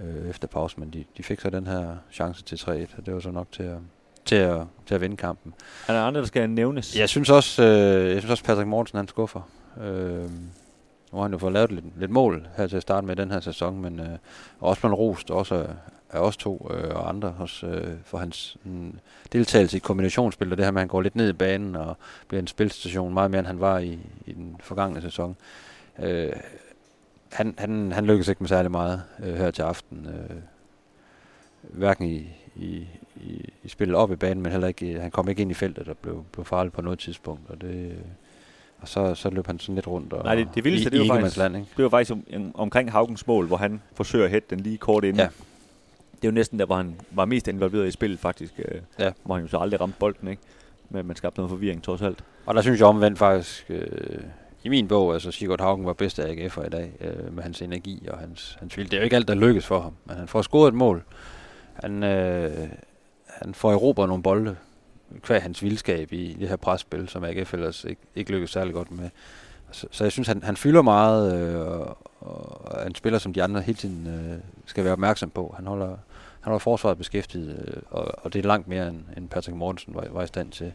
øh, 0.00 0.30
efter 0.30 0.48
pausen. 0.48 0.80
Men 0.80 0.90
de, 0.90 1.04
de 1.16 1.22
fik 1.22 1.40
så 1.40 1.50
den 1.50 1.66
her 1.66 1.96
chance 2.12 2.42
til 2.42 2.56
3-1, 2.56 2.70
og 2.70 3.06
det 3.06 3.14
var 3.14 3.20
så 3.20 3.30
nok 3.30 3.46
til 3.52 3.62
at, 3.62 3.78
til 4.24 4.36
at, 4.36 4.60
til 4.86 4.94
at 4.94 5.00
vinde 5.00 5.16
kampen. 5.16 5.54
Er 5.88 5.92
der 5.92 6.02
andre, 6.02 6.20
der 6.20 6.26
skal 6.26 6.50
nævnes? 6.50 6.98
Jeg 6.98 7.08
synes 7.08 7.30
også, 7.30 7.62
øh, 7.62 8.10
jeg 8.10 8.20
synes 8.20 8.30
også 8.30 8.44
Patrick 8.44 8.68
Mortensen 8.68 8.96
han 8.96 9.08
skuffer. 9.08 9.40
Øh, 9.80 10.30
nu 11.12 11.18
har 11.18 11.22
han 11.22 11.32
jo 11.32 11.38
fået 11.38 11.52
lavet 11.52 11.72
lidt, 11.72 11.84
lidt 11.98 12.10
mål 12.10 12.48
her 12.56 12.66
til 12.66 12.76
at 12.76 12.82
starte 12.82 13.06
med 13.06 13.16
den 13.16 13.30
her 13.30 13.40
sæson, 13.40 13.80
men 13.80 14.00
øh, 14.00 14.18
Osman 14.60 14.94
rost 14.94 15.30
også 15.30 15.54
af- 15.54 15.74
også 16.10 16.26
os 16.26 16.36
to 16.36 16.70
øh, 16.74 16.94
og 16.96 17.08
andre 17.08 17.30
hos, 17.30 17.64
øh, 17.64 17.94
for 18.04 18.18
hans 18.18 18.56
mm, 18.64 18.98
deltagelse 19.32 19.76
i 19.76 19.80
kombinationsspil, 19.80 20.52
og 20.52 20.56
det 20.56 20.64
her 20.64 20.72
med, 20.72 20.80
at 20.80 20.82
han 20.82 20.88
går 20.88 21.00
lidt 21.00 21.16
ned 21.16 21.28
i 21.28 21.32
banen 21.32 21.76
og 21.76 21.96
bliver 22.28 22.40
en 22.40 22.46
spilstation 22.46 23.14
meget 23.14 23.30
mere, 23.30 23.38
end 23.38 23.46
han 23.46 23.60
var 23.60 23.78
i, 23.78 23.98
i 24.26 24.32
den 24.32 24.56
forgangne 24.60 25.02
sæson. 25.02 25.36
Øh, 25.98 26.32
han, 27.32 27.54
han, 27.58 27.92
han 27.92 28.06
lykkedes 28.06 28.28
ikke 28.28 28.42
med 28.42 28.48
særlig 28.48 28.70
meget 28.70 29.02
øh, 29.24 29.34
her 29.34 29.50
til 29.50 29.62
aften. 29.62 30.06
Øh, 30.06 30.36
hverken 31.62 32.06
i, 32.06 32.28
i, 32.56 32.88
i, 33.16 33.52
i 33.64 33.68
spillet 33.68 33.96
op 33.96 34.12
i 34.12 34.16
banen, 34.16 34.42
men 34.42 34.52
heller 34.52 34.68
ikke, 34.68 34.86
øh, 34.86 35.00
han 35.02 35.10
kom 35.10 35.28
ikke 35.28 35.42
ind 35.42 35.50
i 35.50 35.54
feltet 35.54 35.88
og 35.88 35.96
blev, 35.96 36.24
blev 36.32 36.44
farlig 36.44 36.72
på 36.72 36.82
noget 36.82 36.98
tidspunkt. 36.98 37.50
Og, 37.50 37.60
det, 37.60 37.90
øh, 37.90 37.96
og 38.80 38.88
så, 38.88 39.14
så 39.14 39.30
løb 39.30 39.46
han 39.46 39.58
sådan 39.58 39.74
lidt 39.74 39.86
rundt 39.86 40.12
og, 40.12 40.24
Nej, 40.24 40.34
det- 40.34 40.48
det 40.54 40.64
vildeste, 40.64 40.90
i, 40.96 40.98
det 40.98 41.08
var 41.08 41.14
faktisk- 41.20 41.38
ikke? 41.44 41.66
Det 41.76 41.82
var 41.82 41.88
faktisk 41.88 42.12
om, 42.12 42.24
om- 42.34 42.52
omkring 42.54 42.92
Haugens 42.92 43.26
mål, 43.26 43.46
hvor 43.46 43.56
han 43.56 43.82
forsøger 43.94 44.24
at 44.24 44.30
hætte 44.30 44.46
den 44.56 44.60
lige 44.60 44.78
kort 44.78 45.04
inden. 45.04 45.20
Ja. 45.20 45.28
Det 46.16 46.24
er 46.24 46.28
jo 46.28 46.34
næsten 46.34 46.58
der, 46.58 46.66
hvor 46.66 46.76
han 46.76 46.94
var 47.10 47.24
mest 47.24 47.48
involveret 47.48 47.88
i 47.88 47.90
spillet 47.90 48.18
faktisk. 48.18 48.54
Øh, 48.58 48.80
Ja. 48.98 49.10
Hvor 49.24 49.34
han 49.34 49.44
jo 49.44 49.48
så 49.50 49.58
aldrig 49.58 49.80
ramte 49.80 49.96
bolden, 49.98 50.28
ikke? 50.28 50.42
Men 50.90 51.06
man 51.06 51.16
skabte 51.16 51.38
noget 51.40 51.50
forvirring 51.50 51.82
trods 51.82 52.02
alt. 52.02 52.24
Og 52.46 52.54
der 52.54 52.62
synes 52.62 52.80
jeg 52.80 52.86
omvendt 52.88 53.18
faktisk, 53.18 53.66
øh, 53.68 53.88
i 54.64 54.68
min 54.68 54.88
bog, 54.88 55.12
altså 55.14 55.30
Sigurd 55.30 55.60
Haugen 55.60 55.86
var 55.86 55.92
bedste 55.92 56.24
AGF'er 56.24 56.66
i 56.66 56.68
dag, 56.70 56.90
øh, 57.00 57.34
med 57.34 57.42
hans 57.42 57.62
energi 57.62 58.06
og 58.10 58.18
hans, 58.18 58.56
hans 58.60 58.76
vilje. 58.76 58.90
Det 58.90 58.96
er 58.96 59.00
jo 59.00 59.04
ikke 59.04 59.16
alt, 59.16 59.28
der 59.28 59.34
lykkes 59.34 59.66
for 59.66 59.80
ham, 59.80 59.92
men 60.04 60.16
han 60.16 60.28
får 60.28 60.42
scoret 60.42 60.68
et 60.68 60.74
mål. 60.74 61.02
Han, 61.74 62.02
øh, 62.04 62.68
han 63.26 63.54
får 63.54 63.72
erobret 63.72 64.08
nogle 64.08 64.22
bolde, 64.22 64.56
kvæg 65.22 65.42
hans 65.42 65.62
vildskab 65.62 66.12
i 66.12 66.36
det 66.40 66.48
her 66.48 66.56
presspil, 66.56 67.08
som 67.08 67.24
AGF 67.24 67.54
ellers 67.54 67.84
ikke, 67.84 68.00
ikke 68.14 68.32
lykkes 68.32 68.50
særlig 68.50 68.74
godt 68.74 68.90
med. 68.90 69.10
Så, 69.70 69.86
så 69.90 70.04
jeg 70.04 70.12
synes, 70.12 70.28
han, 70.28 70.42
han 70.42 70.56
fylder 70.56 70.82
meget, 70.82 71.34
øh, 71.34 71.60
og, 71.60 71.98
og 72.20 72.80
er 72.82 72.86
en 72.86 72.94
spiller, 72.94 73.18
som 73.18 73.32
de 73.32 73.42
andre 73.42 73.60
hele 73.60 73.78
tiden 73.78 74.06
øh, 74.06 74.38
skal 74.66 74.84
være 74.84 74.92
opmærksom 74.92 75.30
på. 75.30 75.54
Han 75.56 75.66
holder, 75.66 75.88
han 75.88 75.96
holder 76.44 76.58
forsvaret 76.58 76.98
beskæftiget, 76.98 77.64
øh, 77.68 77.82
og, 77.90 78.14
og 78.24 78.32
det 78.32 78.38
er 78.38 78.48
langt 78.48 78.68
mere, 78.68 78.88
end, 78.88 79.00
end 79.16 79.28
Patrick 79.28 79.56
Mortensen 79.56 79.94
var, 79.94 80.06
var 80.10 80.22
i 80.22 80.26
stand 80.26 80.50
til 80.52 80.72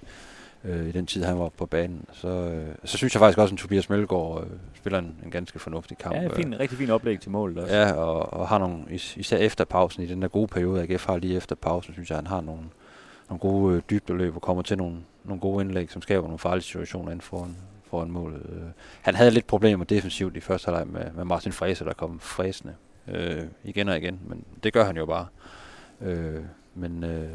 øh, 0.63 0.87
i 0.87 0.91
den 0.91 1.05
tid, 1.05 1.23
han 1.23 1.39
var 1.39 1.49
på 1.49 1.65
banen. 1.65 2.05
Så, 2.11 2.27
øh, 2.27 2.67
så 2.85 2.97
synes 2.97 3.15
jeg 3.15 3.19
faktisk 3.19 3.37
også, 3.37 3.55
at 3.55 3.59
Tobias 3.59 3.89
Mølgaard 3.89 4.43
øh, 4.43 4.57
spiller 4.75 4.99
en, 4.99 5.15
en 5.25 5.31
ganske 5.31 5.59
fornuftig 5.59 5.97
kamp. 5.97 6.15
Ja, 6.15 6.27
fin, 6.27 6.59
rigtig 6.59 6.77
fin 6.77 6.89
oplæg 6.89 7.19
til 7.19 7.31
målet 7.31 7.57
også. 7.57 7.75
Ja, 7.75 7.91
og, 7.91 8.33
og 8.33 8.47
har 8.47 8.57
nogle, 8.57 8.77
is- 8.89 9.17
især 9.17 9.37
efter 9.37 9.65
pausen, 9.65 10.03
i 10.03 10.05
den 10.05 10.21
der 10.21 10.27
gode 10.27 10.47
periode, 10.47 10.81
AGF 10.81 11.05
har 11.05 11.17
lige 11.17 11.37
efter 11.37 11.55
pausen, 11.55 11.93
synes 11.93 12.09
jeg, 12.09 12.17
han 12.17 12.27
har 12.27 12.41
nogle, 12.41 12.61
nogle 13.29 13.39
gode 13.39 13.75
øh, 13.75 13.81
dybdeløb 13.89 14.35
og 14.35 14.41
kommer 14.41 14.63
til 14.63 14.77
nogle, 14.77 14.97
nogle 15.23 15.41
gode 15.41 15.65
indlæg, 15.65 15.91
som 15.91 16.01
skaber 16.01 16.23
nogle 16.23 16.39
farlige 16.39 16.63
situationer 16.63 17.11
inden 17.11 17.21
foran, 17.21 17.57
foran 17.83 18.11
målet. 18.11 18.41
Øh, 18.49 18.63
han 19.01 19.15
havde 19.15 19.31
lidt 19.31 19.47
problemer 19.47 19.85
defensivt 19.85 20.37
i 20.37 20.39
første 20.39 20.65
halvleg 20.65 20.87
med, 20.87 21.11
med 21.15 21.25
Martin 21.25 21.51
Fræse, 21.51 21.85
der 21.85 21.93
kom 21.93 22.19
fræsende 22.19 22.75
øh, 23.07 23.43
igen 23.63 23.89
og 23.89 23.97
igen, 23.97 24.19
men 24.27 24.43
det 24.63 24.73
gør 24.73 24.83
han 24.83 24.97
jo 24.97 25.05
bare. 25.05 25.27
Øh, 26.01 26.41
men, 26.75 27.03
øh, 27.03 27.29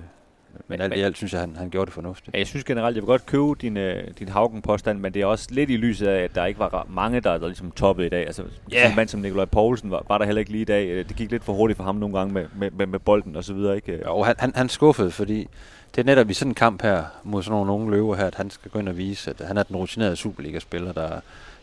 men 0.69 0.81
alt 0.81 0.95
i 0.95 1.01
alt 1.01 1.17
synes 1.17 1.33
jeg, 1.33 1.41
han, 1.41 1.57
han 1.57 1.71
gjorde 1.71 1.87
det 1.87 1.95
fornuftigt. 1.95 2.35
Ja, 2.35 2.39
jeg 2.39 2.47
synes 2.47 2.65
generelt, 2.65 2.97
jeg 2.97 3.03
vil 3.03 3.07
godt 3.07 3.27
købe 3.27 3.55
din, 3.61 3.77
øh, 3.77 4.05
din 4.19 4.29
Haugen-påstand, 4.29 4.99
men 4.99 5.15
det 5.15 5.23
er 5.23 5.27
også 5.27 5.49
lidt 5.51 5.71
i 5.71 5.77
lyset 5.77 6.07
af, 6.07 6.25
at 6.25 6.35
der 6.35 6.45
ikke 6.45 6.61
var 6.61 6.87
mange, 6.91 7.21
der, 7.21 7.39
der 7.39 7.47
ligesom 7.47 7.71
toppede 7.71 8.07
i 8.07 8.11
dag. 8.11 8.27
Altså, 8.27 8.43
yeah. 8.75 8.91
en 8.91 8.97
mand 8.97 9.09
som 9.09 9.21
Nikolaj 9.21 9.45
Poulsen 9.45 9.91
var, 9.91 10.05
var 10.09 10.19
der 10.19 10.25
heller 10.25 10.41
ikke 10.41 10.51
lige 10.53 10.63
i 10.63 10.65
dag. 10.65 10.87
Øh, 10.89 11.09
Det 11.09 11.17
gik 11.17 11.31
lidt 11.31 11.45
for 11.45 11.53
hurtigt 11.53 11.77
for 11.77 11.85
ham 11.85 11.95
nogle 11.97 12.19
gange 12.19 12.35
med, 12.35 12.47
med, 12.57 12.71
med, 12.71 12.87
med 12.87 12.99
bolden 12.99 13.37
og 13.37 13.45
så 13.45 13.55
videre. 13.55 13.77
Ikke? 13.77 14.09
Og 14.09 14.27
han, 14.27 14.35
han, 14.39 14.53
han 14.55 14.69
skuffede, 14.69 15.11
fordi 15.11 15.49
det 15.95 16.01
er 16.01 16.05
netop 16.05 16.31
i 16.31 16.35
sådan 16.35 16.51
en 16.51 16.55
kamp 16.55 16.83
her, 16.83 17.05
mod 17.25 17.43
sådan 17.43 17.57
nogle 17.57 17.73
unge 17.73 17.91
løver 17.91 18.17
her, 18.17 18.27
at 18.27 18.35
han 18.35 18.51
skal 18.51 18.71
gå 18.71 18.79
ind 18.79 18.89
og 18.89 18.97
vise, 18.97 19.31
at 19.31 19.47
han 19.47 19.57
er 19.57 19.63
den 19.63 19.77
rutinerede 19.77 20.17
Superliga-spiller, 20.17 20.93
der, 20.93 21.09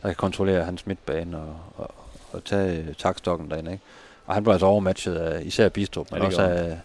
der 0.02 0.08
kan 0.10 0.16
kontrollere 0.16 0.64
hans 0.64 0.88
midtbane 0.88 1.38
og, 1.38 1.56
og, 1.78 1.92
og 2.32 2.44
tage 2.44 2.96
takstokken 2.98 3.50
derinde. 3.50 3.72
Ikke? 3.72 3.84
Og 4.26 4.34
han 4.34 4.44
blev 4.44 4.52
altså 4.52 4.66
overmatchet 4.66 5.16
af 5.16 5.42
især 5.46 5.70
Bistrup, 5.70 6.12
men 6.12 6.22
Ja, 6.22 6.26
også 6.26 6.42
af, 6.42 6.80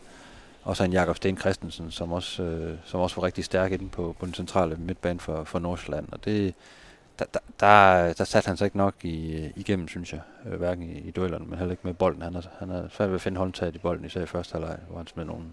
også 0.62 0.83
af 0.83 0.87
en 0.87 0.93
Jakob 0.93 1.17
Sten 1.17 1.38
Christensen, 1.38 1.90
som 1.90 2.12
også, 2.12 2.43
øh, 2.43 2.79
som 2.85 3.00
også 3.00 3.17
var 3.17 3.23
rigtig 3.26 3.45
stærk 3.45 3.73
inde 3.73 3.88
på, 3.88 4.17
på 4.19 4.26
den 4.26 4.35
centrale 4.35 4.76
midtbane 4.76 5.21
for, 5.21 5.45
for 5.45 5.59
Nordsjælland. 5.59 6.07
Og 6.12 6.25
det, 6.25 6.55
der, 7.19 7.25
der, 7.35 7.38
der, 7.61 8.12
der 8.12 8.25
satte 8.25 8.47
han 8.47 8.57
sig 8.57 8.64
ikke 8.64 8.76
nok 8.76 8.95
i, 9.02 9.49
igennem, 9.57 9.88
synes 9.88 10.12
jeg. 10.12 10.21
Øh, 10.47 10.59
hverken 10.59 10.83
i, 10.83 10.99
i 10.99 11.11
duellerne, 11.11 11.47
men 11.47 11.59
heller 11.59 11.73
ikke 11.73 11.87
med 11.87 11.95
bolden. 11.95 12.23
Han 12.23 12.35
har, 12.35 12.45
han 12.59 12.69
har 12.69 12.87
svært 12.90 13.09
ved 13.09 13.14
at 13.14 13.21
finde 13.21 13.38
håndtaget 13.38 13.75
i 13.75 13.79
bolden, 13.79 14.05
især 14.05 14.23
i 14.23 14.26
første 14.26 14.52
halvleg, 14.52 14.79
hvor 14.88 14.97
han 14.97 15.07
smed 15.07 15.25
nogle 15.25 15.45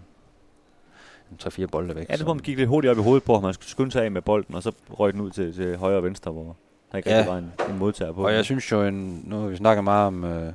3-4 1.42 1.66
bolde 1.66 1.96
væk. 1.96 2.06
Ja, 2.10 2.16
det 2.16 2.26
man 2.26 2.38
gik 2.38 2.56
lidt 2.56 2.68
hurtigt 2.68 2.90
op 2.90 2.98
i 2.98 3.02
hovedet 3.02 3.22
på, 3.24 3.36
at 3.36 3.42
man 3.42 3.54
skulle 3.54 3.68
skynde 3.68 3.92
sig 3.92 4.04
af 4.04 4.10
med 4.10 4.22
bolden, 4.22 4.54
og 4.54 4.62
så 4.62 4.72
røg 4.90 5.12
den 5.12 5.20
ud 5.20 5.30
til, 5.30 5.54
til 5.54 5.76
højre 5.76 5.96
og 5.96 6.04
venstre, 6.04 6.32
hvor 6.32 6.56
der 6.92 6.98
ikke 6.98 7.10
Ja. 7.10 7.18
ja. 7.18 7.26
var 7.26 7.38
en, 7.38 7.52
en 7.70 7.78
modtager 7.78 8.12
på. 8.12 8.24
Og 8.26 8.34
jeg 8.34 8.44
synes 8.44 8.72
jo, 8.72 8.82
en, 8.82 9.22
nu 9.26 9.46
vi 9.46 9.56
snakket 9.56 9.84
meget 9.84 10.06
om, 10.06 10.24
øh, 10.24 10.52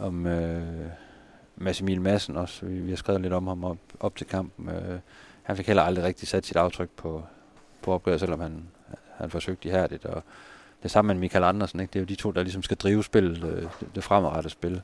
om 0.00 0.26
øh, 0.26 0.62
Mads 1.60 1.80
Emil 1.80 2.00
Madsen 2.00 2.36
også. 2.36 2.66
Vi, 2.66 2.78
vi 2.78 2.90
har 2.90 2.96
skrevet 2.96 3.20
lidt 3.20 3.32
om 3.32 3.46
ham 3.46 3.64
op, 3.64 3.78
op 4.00 4.16
til 4.16 4.26
kampen. 4.26 4.68
Øh, 4.68 4.98
han 5.42 5.56
fik 5.56 5.66
heller 5.66 5.82
aldrig 5.82 6.04
rigtig 6.04 6.28
sat 6.28 6.46
sit 6.46 6.56
aftryk 6.56 6.90
på, 6.96 7.24
på 7.82 7.92
opgøret, 7.92 8.20
selvom 8.20 8.40
han, 8.40 8.68
han 9.16 9.30
forsøgte 9.30 9.68
ihærdigt. 9.68 10.04
Og 10.04 10.22
det 10.82 10.90
samme 10.90 11.14
med 11.14 11.20
Michael 11.20 11.44
Andersen. 11.44 11.80
Ikke? 11.80 11.92
Det 11.92 11.98
er 11.98 12.00
jo 12.00 12.06
de 12.06 12.14
to, 12.14 12.30
der 12.30 12.42
ligesom 12.42 12.62
skal 12.62 12.76
drive 12.76 13.04
spillet, 13.04 13.44
øh, 13.44 13.62
det, 13.62 13.94
det 13.94 14.04
fremadrettede 14.04 14.52
spil. 14.52 14.82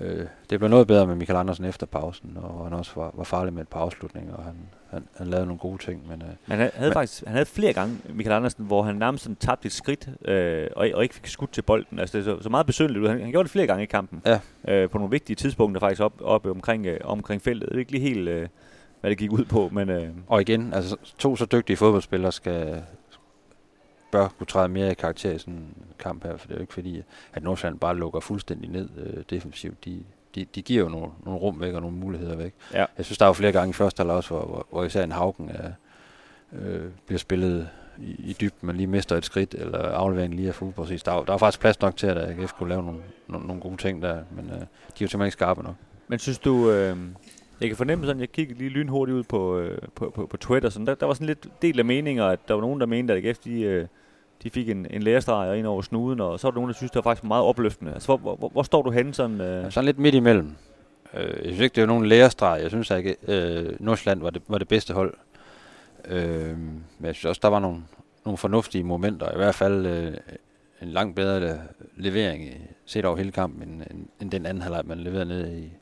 Øh, 0.00 0.26
det 0.50 0.58
blev 0.58 0.70
noget 0.70 0.86
bedre 0.86 1.06
med 1.06 1.14
Michael 1.14 1.38
Andersen 1.38 1.64
efter 1.64 1.86
pausen, 1.86 2.38
og 2.42 2.64
han 2.64 2.72
også 2.72 2.92
var, 2.96 3.10
var 3.14 3.24
farlig 3.24 3.52
med 3.52 3.62
et 3.62 3.68
par 3.68 3.80
afslutninger, 3.80 4.34
og 4.34 4.44
han, 4.44 4.54
han, 4.90 5.04
han 5.16 5.26
lavede 5.26 5.46
nogle 5.46 5.58
gode 5.58 5.78
ting. 5.82 6.02
Men, 6.08 6.22
øh, 6.22 6.28
Men 6.28 6.58
han 6.58 6.70
havde 6.74 6.88
Men- 6.90 6.92
faktisk 6.92 7.24
han 7.26 7.32
havde 7.32 7.46
flere 7.46 7.72
gange, 7.72 7.96
Michael 8.14 8.36
Andersen, 8.36 8.64
hvor 8.64 8.82
han 8.82 8.94
nærmest 8.96 9.22
sådan 9.24 9.36
tabte 9.36 9.66
et 9.66 9.72
skridt, 9.72 10.08
øh, 10.24 10.66
og, 10.76 10.88
og 10.94 11.02
ikke 11.02 11.14
fik 11.14 11.26
skudt 11.26 11.52
til 11.52 11.62
bolden. 11.62 11.98
Altså, 11.98 12.18
det 12.18 12.24
så, 12.24 12.42
så 12.42 12.48
meget 12.48 12.66
besynderligt 12.66 13.02
ud. 13.04 13.08
Han, 13.08 13.20
han 13.20 13.30
gjorde 13.30 13.44
det 13.44 13.50
flere 13.52 13.66
gange 13.66 13.82
i 13.82 13.86
kampen. 13.86 14.22
Ja. 14.26 14.40
Øh, 14.68 14.90
på 14.90 14.98
nogle 14.98 15.10
vigtige 15.10 15.36
tidspunkter 15.36 15.80
faktisk 15.80 16.02
op, 16.02 16.12
op 16.20 16.46
omkring, 16.46 16.86
øh, 16.86 17.00
omkring 17.04 17.42
feltet. 17.42 17.66
Jeg 17.68 17.72
ved 17.74 17.80
ikke 17.80 17.92
lige 17.92 18.08
helt, 18.08 18.28
øh, 18.28 18.48
hvad 19.00 19.10
det 19.10 19.18
gik 19.18 19.32
ud 19.32 19.44
på, 19.44 19.68
men 19.72 19.88
øh, 19.90 20.08
Og 20.26 20.40
igen, 20.40 20.72
altså 20.74 20.96
to 21.18 21.36
så 21.36 21.46
dygtige 21.46 21.76
fodboldspillere 21.76 22.32
skal 22.32 22.82
bør 24.12 24.28
kunne 24.38 24.46
træde 24.46 24.68
mere 24.68 24.90
i 24.90 24.94
karakter 24.94 25.32
i 25.32 25.38
sådan 25.38 25.54
en 25.54 25.74
kamp 25.98 26.24
her, 26.24 26.36
for 26.36 26.46
det 26.46 26.54
er 26.54 26.58
jo 26.58 26.60
ikke 26.60 26.72
fordi, 26.74 27.02
at 27.32 27.42
Nordsjælland 27.42 27.78
bare 27.78 27.96
lukker 27.96 28.20
fuldstændig 28.20 28.70
ned 28.70 28.88
øh, 28.96 29.22
defensivt. 29.30 29.84
De, 29.84 30.02
de, 30.34 30.46
de 30.54 30.62
giver 30.62 30.82
jo 30.82 30.88
nogle, 30.88 31.06
nogle 31.24 31.40
rum 31.40 31.60
væk 31.60 31.74
og 31.74 31.80
nogle 31.80 31.96
muligheder 31.96 32.36
væk. 32.36 32.54
Ja. 32.74 32.84
Jeg 32.96 33.04
synes, 33.04 33.18
der 33.18 33.26
var 33.26 33.32
flere 33.32 33.52
gange 33.52 33.70
i 33.70 33.72
første 33.72 34.00
halvleg 34.00 34.16
også, 34.16 34.28
hvor, 34.34 34.44
hvor, 34.46 34.66
hvor 34.70 34.84
især 34.84 35.04
en 35.04 35.12
Haugen 35.12 35.50
er, 35.54 35.70
øh, 36.52 36.90
bliver 37.06 37.18
spillet 37.18 37.68
i, 37.98 38.10
i 38.18 38.36
dybden, 38.40 38.66
man 38.66 38.76
lige 38.76 38.86
mister 38.86 39.16
et 39.16 39.24
skridt, 39.24 39.54
eller 39.54 39.78
afleveringen 39.78 40.36
lige 40.36 40.48
er 40.48 40.52
fuldt 40.52 40.74
præcis. 40.74 41.02
Der, 41.02 41.12
var- 41.12 41.22
der 41.24 41.32
var 41.32 41.38
faktisk 41.38 41.60
plads 41.60 41.80
nok 41.80 41.96
til, 41.96 42.06
at 42.06 42.18
AGF 42.18 42.52
kunne 42.52 42.68
lave 42.68 42.82
nogle, 42.82 43.00
nogle, 43.28 43.46
nogle 43.46 43.62
gode 43.62 43.76
ting 43.76 44.02
der, 44.02 44.22
men 44.36 44.44
øh, 44.50 44.50
de 44.50 44.56
er 44.60 44.64
jo 44.66 44.66
simpelthen 44.90 45.22
ikke 45.22 45.32
skarpe 45.32 45.62
nok. 45.62 45.74
Men 46.08 46.18
synes 46.18 46.38
du, 46.38 46.70
øh, 46.70 46.96
jeg 47.60 47.68
kan 47.68 47.76
fornemme 47.76 48.06
sådan, 48.06 48.20
jeg 48.20 48.32
kiggede 48.32 48.58
lige 48.58 48.70
lynhurtigt 48.70 49.16
ud 49.16 49.22
på, 49.22 49.58
øh, 49.58 49.78
på, 49.94 50.10
på, 50.14 50.26
på 50.26 50.36
Twitter, 50.36 50.68
sådan, 50.70 50.86
der, 50.86 50.94
der 50.94 51.06
var 51.06 51.14
sådan 51.14 51.26
lidt 51.26 51.46
del 51.62 51.78
af 51.78 51.84
meninger, 51.84 52.26
at 52.26 52.38
der 52.48 52.54
var 52.54 52.60
nogen, 52.60 52.80
der 52.80 52.86
mente, 52.86 53.14
at 53.14 53.24
AGF, 53.26 53.38
de, 53.38 53.60
øh, 53.60 53.86
de 54.42 54.50
fik 54.50 54.68
en, 54.68 54.86
en 54.90 55.02
lærestreg 55.02 55.48
og 55.48 55.58
ind 55.58 55.66
over 55.66 55.82
snuden, 55.82 56.20
og 56.20 56.40
så 56.40 56.46
var 56.46 56.50
der 56.50 56.54
nogen, 56.54 56.68
der 56.68 56.74
synes, 56.74 56.90
det 56.90 56.96
var 56.96 57.02
faktisk 57.10 57.24
meget 57.24 57.44
opløftende. 57.44 57.92
Altså, 57.94 58.16
hvor, 58.16 58.36
hvor, 58.36 58.48
hvor 58.48 58.62
står 58.62 58.82
du 58.82 58.90
henne 58.90 59.14
sådan? 59.14 59.40
Øh? 59.40 59.62
Ja. 59.64 59.70
Sådan 59.70 59.84
lidt 59.84 59.98
midt 59.98 60.14
imellem. 60.14 60.52
Øh, 61.14 61.28
jeg 61.28 61.44
synes 61.44 61.60
ikke, 61.60 61.74
det 61.74 61.82
er 61.82 61.86
nogen 61.86 62.06
lærestreg. 62.06 62.58
Jeg 62.62 62.70
synes 62.70 62.90
ikke, 62.90 63.16
øh, 63.28 63.76
Nordsjælland 63.80 64.20
var 64.22 64.30
det, 64.30 64.42
var 64.48 64.58
det 64.58 64.68
bedste 64.68 64.94
hold. 64.94 65.14
Øh, 66.04 66.58
men 66.58 66.84
jeg 67.06 67.14
synes 67.14 67.24
også, 67.24 67.38
der 67.42 67.48
var 67.48 67.58
nogle, 67.58 67.82
nogle 68.24 68.38
fornuftige 68.38 68.84
momenter. 68.84 69.32
I 69.32 69.36
hvert 69.36 69.54
fald 69.54 69.86
øh, 69.86 70.12
en 70.82 70.88
langt 70.88 71.16
bedre 71.16 71.42
øh, 71.52 71.58
levering 71.96 72.44
i- 72.44 72.56
set 72.86 73.04
over 73.04 73.16
hele 73.16 73.32
kampen, 73.32 73.62
end, 73.68 73.82
end, 73.90 74.06
end 74.20 74.30
den 74.30 74.46
anden 74.46 74.62
halvleg, 74.62 74.82
man 74.86 74.98
leverede 74.98 75.24
ned 75.24 75.52
i, 75.52 75.72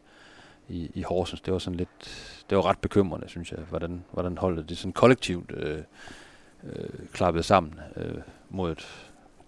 i, 0.68 0.90
i 0.94 1.02
Horsens. 1.02 1.40
Det 1.40 1.52
var 1.52 1.58
sådan 1.58 1.76
lidt, 1.76 1.88
det 2.50 2.56
var 2.56 2.66
ret 2.66 2.78
bekymrende, 2.78 3.28
synes 3.28 3.50
jeg, 3.52 3.60
hvordan, 3.68 4.04
hvordan 4.12 4.38
holdet 4.38 4.68
det 4.68 4.78
sådan 4.78 4.92
kollektivt 4.92 5.50
øh, 5.56 5.78
øh, 6.64 6.88
klappede 7.12 7.42
sammen 7.42 7.80
øh, 7.96 8.14
mod 8.50 8.72
et 8.72 8.86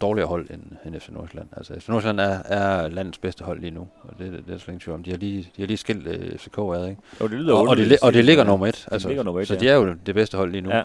dårligere 0.01 0.29
hold 0.29 0.51
end, 0.51 0.63
end 0.87 1.01
FC 1.01 1.09
Nordsjælland. 1.09 1.49
Altså 1.57 1.81
FC 1.81 1.89
Nordsjælland 1.89 2.21
er, 2.21 2.43
er 2.43 2.89
landets 2.89 3.19
bedste 3.19 3.45
hold 3.45 3.61
lige 3.61 3.71
nu, 3.71 3.89
og 4.03 4.15
det, 4.19 4.33
det, 4.33 4.47
det 4.47 4.55
er 4.55 4.59
slet 4.59 4.69
ingen 4.69 4.81
tvivl 4.81 4.95
om. 4.95 5.03
De 5.03 5.11
har 5.11 5.19
lige, 5.19 5.43
de 5.57 5.63
har 5.63 5.67
lige 5.67 5.77
skilt 5.77 6.07
øh, 6.07 6.39
FCK 6.39 6.59
ad, 6.59 6.89
ikke? 6.89 7.03
Jo, 7.21 7.27
det 7.29 7.39
lyder 7.39 7.55
Og, 7.55 7.69
og, 7.69 7.77
det, 7.77 7.93
at 7.93 8.03
og 8.03 8.15
det 8.15 8.25
ligger 8.25 8.45
nummer 8.45 8.67
et. 8.67 8.89
Altså, 8.93 9.09
ligger 9.09 9.25
nummer 9.25 9.41
et, 9.41 9.49
så 9.49 9.55
ja. 9.55 9.61
de 9.61 9.69
er 9.69 9.75
jo 9.75 9.95
det 10.07 10.15
bedste 10.15 10.37
hold 10.37 10.53
lige 10.53 10.61
nu. 10.61 10.71
Ja. 10.71 10.83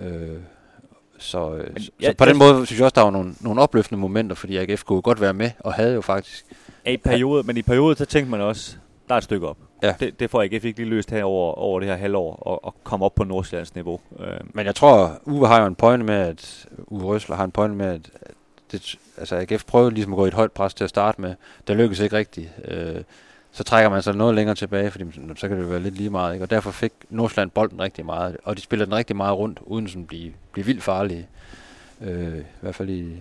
Øh, 0.00 0.38
så, 1.18 1.54
øh, 1.54 1.72
Men 1.72 1.82
så, 1.82 1.90
så 2.02 2.14
på 2.18 2.24
den 2.24 2.38
måde 2.38 2.66
synes 2.66 2.78
jeg 2.78 2.84
også, 2.84 2.94
der 2.94 3.02
var 3.02 3.10
nogle, 3.10 3.34
nogle 3.40 3.60
opløftende 3.60 4.00
momenter, 4.00 4.36
fordi 4.36 4.56
AGF 4.56 4.82
kunne 4.84 5.02
godt 5.02 5.20
være 5.20 5.34
med, 5.34 5.50
og 5.60 5.74
havde 5.74 5.94
jo 5.94 6.00
faktisk... 6.00 6.44
Ja, 6.86 6.90
i 6.90 6.96
periode, 6.96 7.42
men 7.46 7.56
i 7.56 7.62
perioder, 7.62 7.94
så 7.94 8.04
tænkte 8.04 8.30
man 8.30 8.40
også, 8.40 8.76
der 9.08 9.14
er 9.14 9.18
et 9.18 9.24
stykke 9.24 9.48
op. 9.48 9.56
Ja. 9.82 9.94
Det, 10.00 10.20
det 10.20 10.30
får 10.30 10.42
AGF 10.42 10.64
ikke 10.64 10.78
lige 10.78 10.90
løst 10.90 11.10
her 11.10 11.24
over, 11.24 11.52
over 11.52 11.80
det 11.80 11.88
her 11.88 11.96
halvår, 11.96 12.34
og, 12.34 12.64
og 12.64 12.74
komme 12.84 13.04
op 13.04 13.14
på 13.14 13.24
Nordsjællands 13.24 13.74
niveau. 13.74 14.00
Øh, 14.20 14.26
Men 14.44 14.66
jeg 14.66 14.74
tror, 14.74 15.18
Uwe 15.24 15.46
har 15.46 15.60
jo 15.60 15.66
en 15.66 15.74
pointe 15.74 16.06
med, 16.06 16.14
at 16.14 16.66
Uwe 16.86 17.04
Røsler 17.04 17.36
har 17.36 17.44
en 17.44 17.50
pointe 17.50 17.76
med, 17.76 17.86
at 17.86 18.10
at 18.20 18.34
det, 18.72 18.96
altså 19.18 19.36
AGF 19.36 19.64
prøvede 19.64 19.90
ligesom 19.90 20.12
at 20.12 20.16
gå 20.16 20.24
i 20.24 20.28
et 20.28 20.34
højt 20.34 20.52
pres 20.52 20.74
til 20.74 20.84
at 20.84 20.90
starte 20.90 21.20
med. 21.20 21.34
Det 21.68 21.76
lykkedes 21.76 22.00
ikke 22.00 22.16
rigtigt. 22.16 22.50
Øh, 22.64 23.02
så 23.52 23.64
trækker 23.64 23.90
man 23.90 24.02
sig 24.02 24.14
noget 24.14 24.34
længere 24.34 24.54
tilbage, 24.54 24.90
fordi 24.90 25.04
så 25.36 25.48
kan 25.48 25.56
det 25.56 25.62
jo 25.64 25.68
være 25.68 25.80
lidt 25.80 25.94
lige 25.94 26.10
meget. 26.10 26.32
Ikke? 26.32 26.44
Og 26.44 26.50
derfor 26.50 26.70
fik 26.70 26.92
Nordsjælland 27.10 27.50
bolden 27.50 27.80
rigtig 27.80 28.04
meget, 28.06 28.36
og 28.44 28.56
de 28.56 28.62
spiller 28.62 28.84
den 28.86 28.94
rigtig 28.94 29.16
meget 29.16 29.38
rundt, 29.38 29.60
uden 29.62 29.88
sådan 29.88 30.02
at 30.02 30.08
blive, 30.08 30.32
blive 30.52 30.66
vildt 30.66 30.82
farlige. 30.82 31.28
Øh, 32.00 32.38
I 32.38 32.42
hvert 32.60 32.74
fald 32.74 32.88
i, 32.90 33.12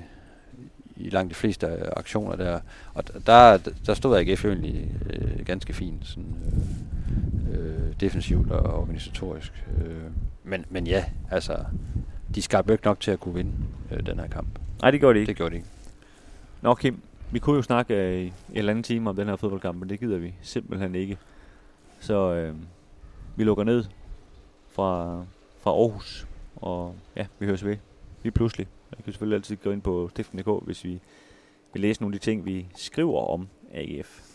i 0.95 1.09
langt 1.09 1.29
de 1.29 1.35
fleste 1.35 1.97
aktioner 1.97 2.35
der. 2.35 2.59
Og 2.93 3.03
der, 3.27 3.57
der 3.85 3.93
stod 3.93 4.17
AGF 4.17 4.45
egentlig 4.45 4.91
øh, 5.09 5.45
ganske 5.45 5.73
fint, 5.73 6.07
sådan, 6.07 6.35
øh, 6.45 6.83
øh, 7.53 7.93
defensivt 7.99 8.51
og 8.51 8.79
organisatorisk. 8.79 9.65
Øh, 9.77 10.03
men, 10.43 10.65
men 10.69 10.87
ja, 10.87 11.05
altså, 11.31 11.57
de 12.35 12.41
skabte 12.41 12.71
jo 12.71 12.73
ikke 12.73 12.85
nok 12.85 12.99
til 12.99 13.11
at 13.11 13.19
kunne 13.19 13.35
vinde 13.35 13.51
øh, 13.91 14.05
den 14.05 14.19
her 14.19 14.27
kamp. 14.27 14.59
nej, 14.81 14.91
det 14.91 14.99
gjorde 14.99 15.13
de 15.13 15.19
ikke. 15.19 15.29
Det 15.29 15.37
gjorde 15.37 15.51
de 15.51 15.55
ikke. 15.55 15.67
Nå 16.61 16.75
Kim, 16.75 17.01
vi 17.31 17.39
kunne 17.39 17.55
jo 17.55 17.61
snakke 17.61 17.93
øh, 17.93 18.21
i 18.21 18.25
en 18.25 18.33
eller 18.53 18.71
anden 18.71 18.83
time 18.83 19.09
om 19.09 19.15
den 19.15 19.27
her 19.27 19.35
fodboldkamp, 19.35 19.79
men 19.79 19.89
det 19.89 19.99
gider 19.99 20.17
vi 20.17 20.33
simpelthen 20.41 20.95
ikke. 20.95 21.17
Så 21.99 22.33
øh, 22.33 22.55
vi 23.35 23.43
lukker 23.43 23.63
ned 23.63 23.83
fra, 24.71 25.23
fra 25.61 25.71
Aarhus, 25.71 26.27
og 26.55 26.95
ja, 27.15 27.25
vi 27.39 27.45
høres 27.45 27.65
ved 27.65 27.77
lige 28.23 28.31
pludselig. 28.31 28.67
Jeg 28.97 29.03
kan 29.03 29.13
selvfølgelig 29.13 29.35
altid 29.35 29.55
gå 29.55 29.71
ind 29.71 29.81
på 29.81 30.09
stiften.dk, 30.09 30.65
hvis 30.65 30.83
vi 30.83 30.99
vil 31.73 31.81
læse 31.81 32.01
nogle 32.01 32.15
af 32.15 32.19
de 32.19 32.25
ting, 32.25 32.45
vi 32.45 32.67
skriver 32.75 33.19
om 33.19 33.47
AGF. 33.71 34.23